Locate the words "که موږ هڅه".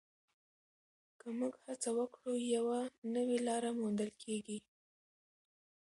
1.19-1.89